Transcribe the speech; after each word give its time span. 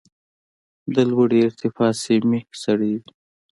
د 0.93 0.97
لوړې 1.09 1.39
ارتفاع 1.47 1.91
سیمې 2.03 2.39
سړې 2.63 2.91
وي. 2.99 3.09